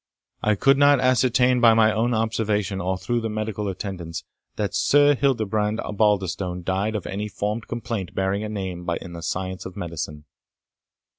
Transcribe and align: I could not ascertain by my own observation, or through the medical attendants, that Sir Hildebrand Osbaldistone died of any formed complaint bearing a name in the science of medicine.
I 0.41 0.55
could 0.55 0.79
not 0.79 0.99
ascertain 0.99 1.59
by 1.59 1.75
my 1.75 1.93
own 1.93 2.15
observation, 2.15 2.81
or 2.81 2.97
through 2.97 3.21
the 3.21 3.29
medical 3.29 3.67
attendants, 3.67 4.23
that 4.55 4.73
Sir 4.73 5.13
Hildebrand 5.13 5.79
Osbaldistone 5.79 6.63
died 6.63 6.95
of 6.95 7.05
any 7.05 7.27
formed 7.27 7.67
complaint 7.67 8.15
bearing 8.15 8.43
a 8.43 8.49
name 8.49 8.89
in 8.99 9.13
the 9.13 9.21
science 9.21 9.63
of 9.63 9.77
medicine. 9.77 10.25